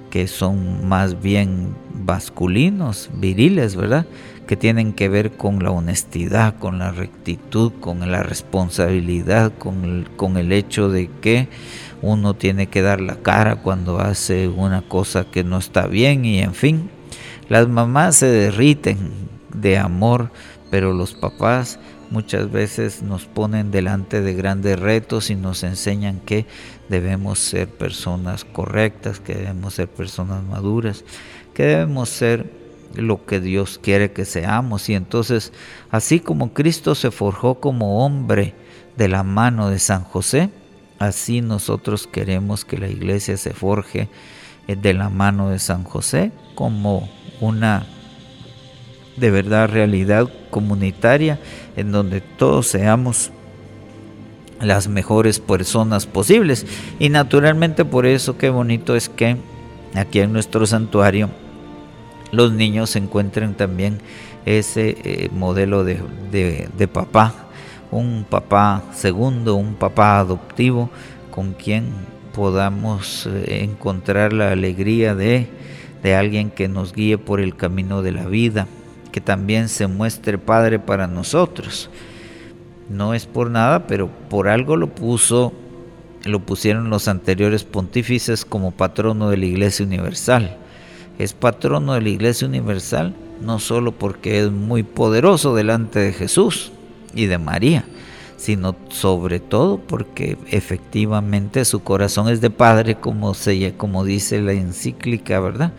que 0.09 0.29
son 0.29 0.87
más 0.87 1.21
bien 1.21 1.75
masculinos, 2.05 3.09
viriles, 3.13 3.75
¿verdad? 3.75 4.05
Que 4.47 4.55
tienen 4.55 4.93
que 4.93 5.09
ver 5.09 5.33
con 5.33 5.61
la 5.61 5.71
honestidad, 5.71 6.57
con 6.59 6.79
la 6.79 6.91
rectitud, 6.91 7.73
con 7.81 8.09
la 8.09 8.23
responsabilidad, 8.23 9.51
con 9.57 9.83
el, 9.83 10.09
con 10.15 10.37
el 10.37 10.53
hecho 10.53 10.87
de 10.87 11.09
que 11.19 11.49
uno 12.01 12.35
tiene 12.35 12.67
que 12.67 12.81
dar 12.81 13.01
la 13.01 13.17
cara 13.17 13.57
cuando 13.57 13.99
hace 13.99 14.47
una 14.47 14.81
cosa 14.81 15.25
que 15.25 15.43
no 15.43 15.57
está 15.57 15.85
bien 15.85 16.23
y 16.23 16.39
en 16.39 16.53
fin. 16.53 16.89
Las 17.49 17.67
mamás 17.67 18.15
se 18.15 18.27
derriten 18.27 19.11
de 19.53 19.77
amor, 19.77 20.31
pero 20.71 20.93
los 20.93 21.15
papás 21.15 21.79
muchas 22.13 22.51
veces 22.51 23.01
nos 23.01 23.25
ponen 23.25 23.71
delante 23.71 24.21
de 24.21 24.35
grandes 24.35 24.79
retos 24.79 25.31
y 25.31 25.35
nos 25.35 25.63
enseñan 25.63 26.19
que 26.19 26.45
debemos 26.93 27.39
ser 27.39 27.67
personas 27.67 28.45
correctas, 28.45 29.19
que 29.19 29.33
debemos 29.33 29.73
ser 29.73 29.87
personas 29.87 30.43
maduras, 30.43 31.03
que 31.55 31.63
debemos 31.63 32.09
ser 32.09 32.51
lo 32.93 33.25
que 33.25 33.39
Dios 33.39 33.79
quiere 33.81 34.11
que 34.11 34.25
seamos. 34.25 34.89
Y 34.89 34.93
entonces, 34.93 35.51
así 35.89 36.19
como 36.19 36.53
Cristo 36.53 36.93
se 36.93 37.09
forjó 37.09 37.55
como 37.55 38.05
hombre 38.05 38.53
de 38.95 39.07
la 39.07 39.23
mano 39.23 39.69
de 39.69 39.79
San 39.79 40.03
José, 40.03 40.51
así 40.99 41.41
nosotros 41.41 42.05
queremos 42.05 42.63
que 42.63 42.77
la 42.77 42.87
iglesia 42.87 43.37
se 43.37 43.53
forje 43.53 44.07
eh, 44.67 44.75
de 44.75 44.93
la 44.93 45.09
mano 45.09 45.49
de 45.49 45.57
San 45.57 45.83
José 45.83 46.31
como 46.53 47.09
una 47.41 47.87
de 49.17 49.31
verdad 49.31 49.67
realidad 49.67 50.29
comunitaria 50.51 51.39
en 51.75 51.91
donde 51.91 52.21
todos 52.21 52.67
seamos 52.67 53.31
las 54.67 54.87
mejores 54.87 55.39
personas 55.39 56.05
posibles. 56.05 56.65
Y 56.99 57.09
naturalmente 57.09 57.85
por 57.85 58.05
eso 58.05 58.37
qué 58.37 58.49
bonito 58.49 58.95
es 58.95 59.09
que 59.09 59.37
aquí 59.95 60.19
en 60.19 60.33
nuestro 60.33 60.65
santuario 60.65 61.29
los 62.31 62.51
niños 62.51 62.95
encuentren 62.95 63.53
también 63.53 63.99
ese 64.45 64.97
eh, 65.03 65.29
modelo 65.31 65.83
de, 65.83 65.99
de, 66.31 66.87
papá, 66.87 67.33
un 67.91 68.25
papá 68.27 68.83
segundo, 68.93 69.55
un 69.55 69.75
papá 69.75 70.19
adoptivo 70.19 70.89
con 71.29 71.53
quien 71.53 71.89
podamos 72.33 73.27
eh, 73.27 73.63
encontrar 73.63 74.33
la 74.33 74.51
alegría 74.51 75.15
de, 75.15 75.47
de 76.01 76.15
alguien 76.15 76.49
que 76.49 76.67
nos 76.67 76.93
guíe 76.93 77.17
por 77.17 77.39
el 77.39 77.55
camino 77.55 78.01
de 78.01 78.11
la 78.11 78.25
vida, 78.25 78.67
que 79.11 79.21
también 79.21 79.69
se 79.69 79.87
muestre 79.87 80.37
Padre 80.39 80.79
para 80.79 81.07
nosotros. 81.07 81.89
No 82.93 83.15
es 83.15 83.25
por 83.25 83.49
nada, 83.49 83.87
pero 83.87 84.07
por 84.29 84.47
algo 84.47 84.77
lo 84.77 84.93
puso, 84.93 85.51
lo 86.25 86.39
pusieron 86.41 86.91
los 86.91 87.07
anteriores 87.07 87.63
pontífices 87.63 88.45
como 88.45 88.69
patrono 88.69 89.31
de 89.31 89.37
la 89.37 89.45
Iglesia 89.45 89.83
Universal. 89.83 90.57
Es 91.17 91.33
patrono 91.33 91.95
de 91.95 92.01
la 92.01 92.09
Iglesia 92.09 92.47
Universal 92.47 93.15
no 93.41 93.57
solo 93.57 93.93
porque 93.93 94.39
es 94.39 94.51
muy 94.51 94.83
poderoso 94.83 95.55
delante 95.55 95.99
de 95.99 96.13
Jesús 96.13 96.71
y 97.15 97.25
de 97.25 97.39
María, 97.39 97.83
sino 98.37 98.75
sobre 98.89 99.39
todo 99.39 99.79
porque 99.79 100.37
efectivamente 100.51 101.65
su 101.65 101.81
corazón 101.81 102.29
es 102.29 102.41
de 102.41 102.51
padre, 102.51 102.95
como, 102.95 103.33
se, 103.33 103.73
como 103.75 104.03
dice 104.03 104.39
la 104.39 104.53
encíclica, 104.53 105.39
¿verdad? 105.39 105.73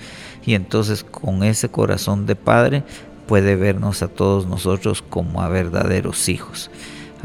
Y 0.44 0.54
entonces 0.54 1.04
con 1.04 1.44
ese 1.44 1.68
corazón 1.68 2.26
de 2.26 2.34
padre 2.34 2.82
puede 3.28 3.54
vernos 3.54 4.02
a 4.02 4.08
todos 4.08 4.46
nosotros 4.46 5.00
como 5.00 5.42
a 5.42 5.48
verdaderos 5.48 6.28
hijos. 6.28 6.70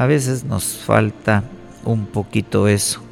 A 0.00 0.06
veces 0.06 0.44
nos 0.44 0.64
falta 0.64 1.44
un 1.84 2.06
poquito 2.06 2.68
eso, 2.68 3.02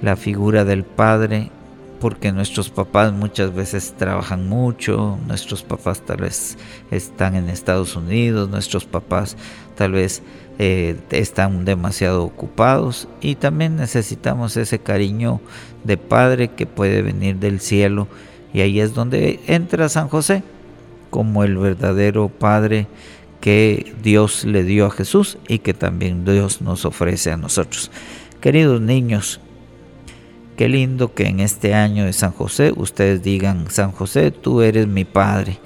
la 0.00 0.14
figura 0.14 0.64
del 0.64 0.84
padre 0.84 1.50
porque 1.98 2.30
nuestros 2.30 2.70
papás 2.70 3.12
muchas 3.12 3.52
veces 3.52 3.94
trabajan 3.98 4.48
mucho, 4.48 5.18
nuestros 5.26 5.64
papás 5.64 6.00
tal 6.02 6.18
vez 6.18 6.56
están 6.92 7.34
en 7.34 7.48
Estados 7.48 7.96
Unidos, 7.96 8.48
nuestros 8.48 8.84
papás 8.84 9.36
tal 9.74 9.90
vez 9.90 10.22
eh, 10.60 10.96
están 11.10 11.64
demasiado 11.64 12.22
ocupados 12.22 13.08
y 13.20 13.34
también 13.34 13.74
necesitamos 13.74 14.56
ese 14.56 14.78
cariño 14.78 15.40
de 15.82 15.96
padre 15.96 16.52
que 16.52 16.66
puede 16.66 17.02
venir 17.02 17.34
del 17.38 17.58
cielo 17.58 18.06
y 18.54 18.60
ahí 18.60 18.78
es 18.78 18.94
donde 18.94 19.40
entra 19.48 19.88
San 19.88 20.06
José 20.06 20.44
como 21.10 21.42
el 21.42 21.58
verdadero 21.58 22.28
padre 22.28 22.86
que 23.40 23.94
Dios 24.02 24.44
le 24.44 24.64
dio 24.64 24.86
a 24.86 24.90
Jesús 24.90 25.38
y 25.48 25.60
que 25.60 25.74
también 25.74 26.24
Dios 26.24 26.60
nos 26.60 26.84
ofrece 26.84 27.32
a 27.32 27.36
nosotros. 27.36 27.90
Queridos 28.40 28.80
niños, 28.80 29.40
Qué 30.60 30.68
lindo 30.68 31.14
que 31.14 31.26
en 31.26 31.40
este 31.40 31.72
año 31.72 32.04
de 32.04 32.12
San 32.12 32.32
José 32.32 32.74
ustedes 32.76 33.22
digan, 33.22 33.70
San 33.70 33.92
José, 33.92 34.30
tú 34.30 34.60
eres 34.60 34.86
mi 34.86 35.06
Padre, 35.06 35.58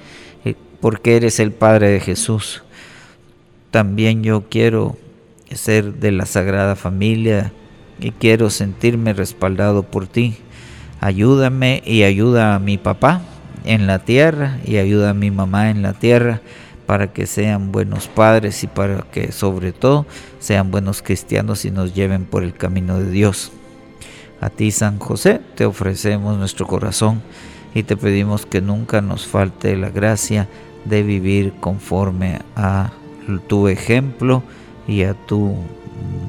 eh, 0.45 0.55
porque 0.79 1.17
eres 1.17 1.41
el 1.41 1.51
Padre 1.51 1.89
de 1.89 1.99
Jesús. 1.99 2.63
También 3.71 4.23
yo 4.23 4.45
quiero 4.49 4.95
ser 5.51 5.95
de 5.95 6.13
la 6.13 6.25
Sagrada 6.25 6.77
Familia 6.77 7.51
y 7.99 8.11
quiero 8.11 8.49
sentirme 8.49 9.11
respaldado 9.11 9.83
por 9.83 10.07
ti. 10.07 10.37
Ayúdame 11.01 11.83
y 11.85 12.03
ayuda 12.03 12.55
a 12.55 12.59
mi 12.59 12.77
papá 12.77 13.21
en 13.65 13.87
la 13.87 13.99
tierra 13.99 14.61
y 14.63 14.77
ayuda 14.77 15.09
a 15.09 15.13
mi 15.13 15.29
mamá 15.29 15.71
en 15.71 15.81
la 15.81 15.91
tierra 15.91 16.39
para 16.85 17.13
que 17.13 17.25
sean 17.25 17.71
buenos 17.71 18.07
padres 18.07 18.63
y 18.63 18.67
para 18.67 19.01
que 19.11 19.31
sobre 19.31 19.71
todo 19.71 20.05
sean 20.39 20.71
buenos 20.71 21.01
cristianos 21.01 21.65
y 21.65 21.71
nos 21.71 21.93
lleven 21.93 22.25
por 22.25 22.43
el 22.43 22.53
camino 22.53 22.99
de 22.99 23.09
Dios. 23.09 23.51
A 24.41 24.49
ti, 24.49 24.71
San 24.71 24.99
José, 24.99 25.41
te 25.55 25.65
ofrecemos 25.65 26.37
nuestro 26.37 26.67
corazón 26.67 27.21
y 27.73 27.83
te 27.83 27.97
pedimos 27.97 28.45
que 28.45 28.61
nunca 28.61 29.01
nos 29.01 29.25
falte 29.25 29.75
la 29.75 29.89
gracia 29.89 30.47
de 30.85 31.03
vivir 31.03 31.53
conforme 31.59 32.39
a 32.55 32.91
tu 33.47 33.67
ejemplo 33.67 34.43
y 34.87 35.03
a 35.03 35.13
tu 35.13 35.55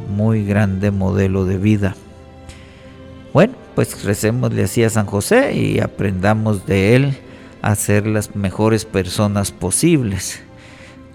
muy 0.09 0.45
grande 0.45 0.91
modelo 0.91 1.45
de 1.45 1.59
vida. 1.59 1.95
Bueno, 3.33 3.55
pues 3.75 4.03
recémosle 4.05 4.65
así 4.65 4.83
a 4.83 4.89
San 4.89 5.07
José 5.07 5.55
y 5.55 5.81
aprendamos 5.81 6.65
de 6.65 6.97
él 6.97 7.19
a 7.63 7.75
ser 7.75 8.07
las 8.07 8.37
mejores 8.37 8.85
personas 8.85 9.51
posibles. 9.53 10.43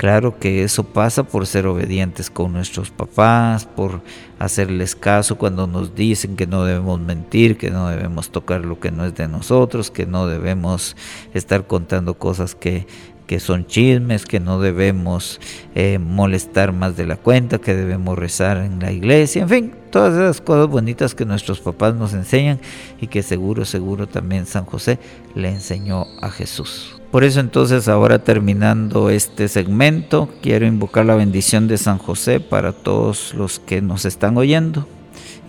Claro 0.02 0.40
que 0.40 0.64
eso 0.64 0.84
pasa 0.84 1.22
por 1.22 1.46
ser 1.46 1.68
obedientes 1.68 2.32
con 2.32 2.54
nuestros 2.54 2.90
papás, 2.90 3.66
por 3.66 4.02
hacerles 4.40 4.96
caso 4.96 5.38
cuando 5.38 5.68
nos 5.68 5.94
dicen 5.94 6.36
que 6.36 6.48
no 6.48 6.66
debemos 6.66 7.00
mentir, 7.00 7.56
que 7.56 7.70
no 7.70 7.88
debemos 7.88 8.32
tocar 8.32 8.66
lo 8.66 8.80
que 8.80 8.90
no 8.90 9.06
es 9.06 9.14
de 9.14 9.28
nosotros, 9.28 9.92
que 9.92 10.08
no 10.08 10.26
debemos 10.26 10.96
estar 11.36 11.68
contando 11.68 12.16
cosas 12.16 12.56
que, 12.56 12.88
que 13.28 13.40
son 13.40 13.66
chismes, 13.66 14.26
que 14.26 14.40
no 14.40 14.60
debemos 14.60 15.40
eh, 15.76 16.00
molestar 16.00 16.74
más 16.74 16.98
de 16.98 17.06
la 17.06 17.16
cuenta, 17.16 17.60
que 17.60 17.74
debemos 17.74 18.18
rezar 18.18 18.58
en 18.58 18.80
la 18.80 18.92
iglesia, 18.92 19.44
en 19.44 19.50
fin, 19.50 19.74
todas 19.92 20.14
esas 20.14 20.42
cosas 20.42 20.68
bonitas 20.68 21.16
que 21.16 21.26
nuestros 21.26 21.60
papás 21.60 21.96
nos 21.96 22.14
enseñan 22.14 22.60
y 23.00 23.08
que 23.08 23.24
seguro, 23.24 23.66
seguro 23.66 24.08
también 24.08 24.46
San 24.46 24.66
José 24.66 25.00
le 25.36 25.50
enseñó 25.50 26.08
a 26.22 26.30
Jesús. 26.30 27.02
Por 27.12 27.26
eso 27.26 27.42
entonces 27.42 27.90
ahora 27.90 28.20
terminando 28.20 29.10
este 29.10 29.50
segmento, 29.50 30.30
quiero 30.42 30.66
invocar 30.66 31.06
la 31.06 31.16
bendición 31.16 31.68
de 31.68 31.78
San 31.78 31.98
José 31.98 32.40
para 32.40 32.72
todos 32.72 33.34
los 33.34 33.60
que 33.60 33.82
nos 33.82 34.06
están 34.06 34.38
oyendo, 34.38 34.88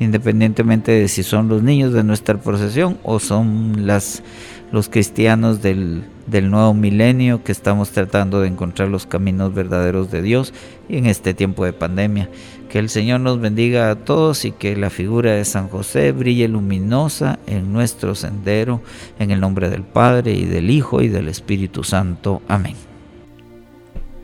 independientemente 0.00 0.90
de 0.90 1.06
si 1.06 1.22
son 1.22 1.46
los 1.46 1.62
niños 1.62 1.92
de 1.92 2.02
nuestra 2.02 2.36
procesión 2.36 2.98
o 3.04 3.20
son 3.20 3.86
las, 3.86 4.24
los 4.72 4.88
cristianos 4.88 5.62
del, 5.62 6.04
del 6.26 6.50
nuevo 6.50 6.74
milenio 6.74 7.44
que 7.44 7.52
estamos 7.52 7.90
tratando 7.90 8.40
de 8.40 8.48
encontrar 8.48 8.88
los 8.88 9.06
caminos 9.06 9.54
verdaderos 9.54 10.10
de 10.10 10.22
Dios 10.22 10.52
en 10.88 11.06
este 11.06 11.34
tiempo 11.34 11.64
de 11.64 11.74
pandemia. 11.74 12.30
Que 12.70 12.78
el 12.78 12.88
Señor 12.88 13.20
nos 13.20 13.38
bendiga 13.38 13.90
a 13.90 13.96
todos 13.96 14.46
y 14.46 14.52
que 14.52 14.74
la 14.74 14.88
figura 14.88 15.32
de 15.32 15.44
San 15.44 15.68
José 15.68 16.12
brille 16.12 16.48
luminosa 16.48 17.38
en 17.46 17.70
nuestro 17.72 18.14
sendero, 18.14 18.80
en 19.18 19.30
el 19.30 19.40
nombre 19.40 19.68
del 19.68 19.82
Padre 19.82 20.32
y 20.32 20.46
del 20.46 20.70
Hijo 20.70 21.02
y 21.02 21.08
del 21.08 21.28
Espíritu 21.28 21.84
Santo. 21.84 22.40
Amén. 22.48 22.74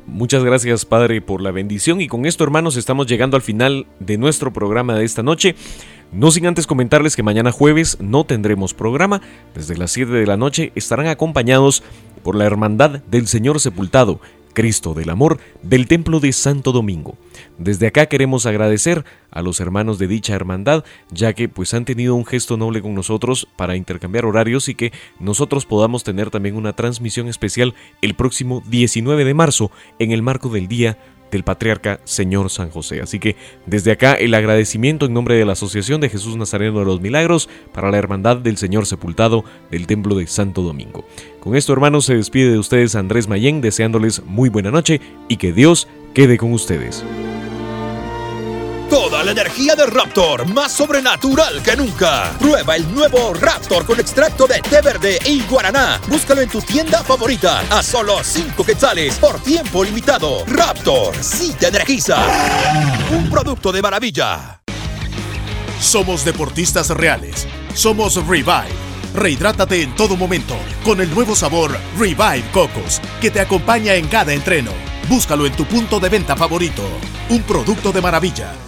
Muchas 0.09 0.43
gracias 0.43 0.87
Padre 0.87 1.21
por 1.21 1.43
la 1.43 1.51
bendición 1.51 2.01
y 2.01 2.09
con 2.09 2.25
esto 2.25 2.43
hermanos 2.43 2.77
estamos 2.77 3.07
llegando 3.07 3.37
al 3.37 3.43
final 3.43 3.87
de 4.01 4.17
nuestro 4.17 4.51
programa 4.51 4.95
de 4.95 5.05
esta 5.05 5.23
noche. 5.23 5.55
No 6.12 6.31
sin 6.31 6.47
antes 6.47 6.66
comentarles 6.66 7.16
que 7.16 7.23
mañana 7.23 7.53
jueves 7.53 7.99
no 8.01 8.25
tendremos 8.25 8.73
programa. 8.73 9.21
Desde 9.55 9.77
las 9.77 9.92
7 9.92 10.11
de 10.11 10.27
la 10.27 10.38
noche 10.38 10.73
estarán 10.75 11.07
acompañados 11.07 11.83
por 12.23 12.35
la 12.35 12.47
Hermandad 12.47 13.03
del 13.11 13.27
Señor 13.27 13.61
Sepultado 13.61 14.21
Cristo 14.55 14.94
del 14.94 15.11
Amor 15.11 15.38
del 15.62 15.87
Templo 15.87 16.18
de 16.18 16.33
Santo 16.33 16.73
Domingo. 16.73 17.16
Desde 17.59 17.87
acá 17.87 18.07
queremos 18.07 18.44
agradecer 18.47 19.05
a 19.31 19.42
los 19.42 19.61
hermanos 19.61 19.99
de 19.99 20.09
dicha 20.09 20.35
hermandad, 20.35 20.83
ya 21.11 21.33
que 21.33 21.49
pues 21.49 21.75
han 21.75 21.85
tenido 21.85 22.14
un 22.14 22.27
gesto 22.27 22.57
noble 22.57 22.83
con 22.83 22.94
nosotros 22.94 23.47
para 23.57 23.77
intercambiar 23.77 24.25
horarios 24.25 24.68
y 24.68 24.75
que 24.75 24.92
nosotros 25.21 25.64
podamos 25.64 26.03
tener 26.03 26.31
también 26.31 26.57
una 26.57 26.73
transmisión 26.73 27.29
especial 27.29 27.75
el 28.03 28.14
próximo 28.14 28.62
19 28.66 29.25
de 29.25 29.35
marzo 29.35 29.71
en 29.99 30.11
el 30.11 30.23
marco 30.23 30.49
del 30.49 30.66
Día 30.66 30.99
del 31.31 31.45
patriarca 31.45 32.01
Señor 32.05 32.51
San 32.51 32.71
José. 32.71 33.01
Así 33.01 33.19
que 33.19 33.37
desde 33.67 33.93
acá 33.93 34.14
el 34.14 34.35
agradecimiento 34.35 35.07
en 35.07 35.14
nombre 35.14 35.37
de 35.37 35.45
la 35.45 35.53
Asociación 35.53 36.01
de 36.01 36.09
Jesús 36.09 36.37
Nazareno 36.37 36.79
de 36.81 36.85
los 36.85 37.01
Milagros 37.01 37.49
para 37.73 37.91
la 37.91 37.99
Hermandad 37.99 38.38
del 38.38 38.57
Señor 38.57 38.87
Sepultado 38.87 39.45
del 39.71 39.87
Templo 39.87 40.14
de 40.14 40.27
Santo 40.27 40.62
Domingo. 40.62 41.05
Con 41.41 41.57
esto 41.57 41.73
hermanos 41.73 42.05
se 42.05 42.17
despide 42.17 42.51
de 42.51 42.59
ustedes 42.59 42.95
Andrés 42.95 43.29
Mayén 43.29 43.61
deseándoles 43.61 44.23
muy 44.25 44.49
buena 44.49 44.71
noche 44.71 45.01
y 45.29 45.37
que 45.37 45.53
Dios 45.53 45.88
quede 46.14 46.37
con 46.37 46.53
ustedes. 46.53 47.05
Toda 48.90 49.22
la 49.22 49.33
energía 49.33 49.77
de 49.77 49.85
Raptor, 49.85 50.46
más 50.55 50.72
sobrenatural 50.72 51.62
que 51.62 51.77
nunca. 51.77 52.33
Prueba 52.38 52.74
el 52.74 52.90
nuevo 52.94 53.35
Raptor 53.35 53.85
con 53.85 54.01
extracto 54.01 54.46
de 54.46 54.62
té 54.62 54.81
verde 54.81 55.18
y 55.27 55.42
guaraná. 55.42 56.01
Búscalo 56.09 56.40
en 56.40 56.48
tu 56.48 56.62
tienda 56.62 57.05
favorita 57.05 57.61
a 57.68 57.83
solo 57.83 58.24
5 58.24 58.64
quetzales 58.64 59.16
por 59.16 59.40
tiempo 59.40 59.85
limitado. 59.85 60.42
Raptor, 60.46 61.14
sí 61.20 61.55
te 61.59 61.68
energiza. 61.68 62.16
Un 63.11 63.29
producto 63.29 63.72
de 63.72 63.83
maravilla. 63.83 64.62
Somos 65.81 66.24
deportistas 66.24 66.88
reales. 66.88 67.46
Somos 67.74 68.14
Revive. 68.27 68.72
Rehidrátate 69.14 69.83
en 69.83 69.94
todo 69.96 70.16
momento 70.16 70.57
con 70.83 71.03
el 71.03 71.14
nuevo 71.14 71.37
sabor 71.37 71.79
Revive 71.98 72.51
Cocos 72.53 73.03
que 73.20 73.31
te 73.31 73.40
acompaña 73.40 73.94
en 73.94 74.09
cada 74.09 74.33
entreno. 74.33 74.72
Búscalo 75.11 75.44
en 75.44 75.53
tu 75.53 75.66
punto 75.66 76.01
de 76.01 76.09
venta 76.09 76.37
favorito. 76.37 76.88
Un 77.29 77.42
producto 77.42 77.92
de 77.92 78.01
maravilla. 78.01 78.68